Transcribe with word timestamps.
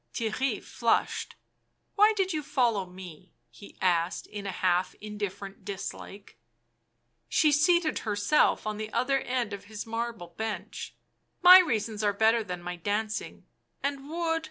Theirry 0.15 0.63
flushed. 0.63 1.35
"Why 1.93 2.11
did 2.15 2.33
you 2.33 2.41
follow 2.41 2.87
me?" 2.87 3.35
he 3.51 3.77
asked 3.79 4.25
in 4.25 4.47
a 4.47 4.51
half 4.51 4.95
indifferent 4.95 5.63
dislike. 5.63 6.39
She 7.29 7.51
seated 7.51 7.99
herself 7.99 8.65
on 8.65 8.77
the 8.77 8.91
other 8.93 9.19
end 9.19 9.53
of 9.53 9.65
his 9.65 9.85
marble 9.85 10.29
bench." 10.35 10.95
My 11.43 11.59
reasons 11.59 12.03
are 12.03 12.13
better 12.13 12.43
than 12.43 12.63
my 12.63 12.77
dancing, 12.77 13.45
and 13.83 14.09
would. 14.09 14.39